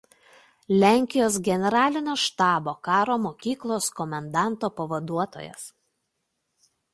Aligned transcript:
Lenkijos 0.83 1.35
Generalinio 1.47 2.15
štabo 2.21 2.73
karo 2.87 3.19
mokyklos 3.27 3.91
komendanto 4.01 4.71
pavaduotojas. 4.79 5.69